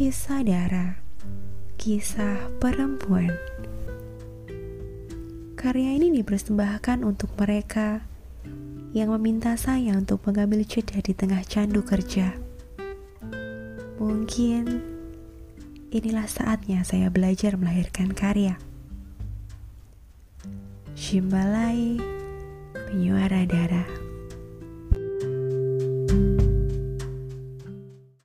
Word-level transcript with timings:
Kisah 0.00 0.40
darah, 0.40 0.96
Kisah 1.76 2.48
Perempuan 2.56 3.36
Karya 5.60 5.92
ini 5.92 6.08
dipersembahkan 6.16 7.04
untuk 7.04 7.36
mereka 7.36 8.00
yang 8.96 9.12
meminta 9.12 9.52
saya 9.60 9.92
untuk 10.00 10.24
mengambil 10.24 10.64
jeda 10.64 11.04
di 11.04 11.12
tengah 11.12 11.44
candu 11.44 11.84
kerja. 11.84 12.32
Mungkin 14.00 14.80
inilah 15.92 16.24
saatnya 16.32 16.80
saya 16.80 17.12
belajar 17.12 17.60
melahirkan 17.60 18.16
karya. 18.16 18.56
Shimbalai, 20.96 22.00
penyuara 22.72 23.44
darah. 23.44 23.89